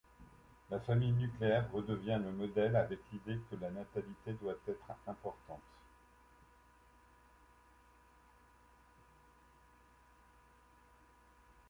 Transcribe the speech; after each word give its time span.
La 0.71 0.79
famille 0.79 1.11
nucléaire 1.11 1.71
redevient 1.71 2.19
le 2.23 2.31
modèle 2.31 2.75
avec 2.75 2.97
l'idée 3.13 3.39
que 3.51 3.55
la 3.57 3.69
natalité 3.69 4.33
doit 4.41 4.55
être 4.67 4.91
importante. 5.05 5.61